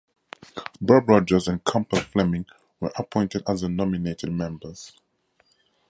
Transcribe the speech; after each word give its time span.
Bob 0.81 1.07
Rogers 1.09 1.47
and 1.47 1.63
Campbell 1.63 1.99
Fleming 1.99 2.47
were 2.79 2.91
appointed 2.97 3.43
as 3.47 3.61
the 3.61 3.69
nominated 3.69 4.31
members. 4.31 4.93